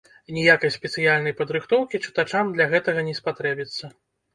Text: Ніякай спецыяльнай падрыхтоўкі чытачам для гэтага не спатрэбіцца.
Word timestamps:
Ніякай 0.37 0.73
спецыяльнай 0.77 1.37
падрыхтоўкі 1.43 2.03
чытачам 2.05 2.45
для 2.59 2.65
гэтага 2.77 3.09
не 3.11 3.19
спатрэбіцца. 3.23 3.97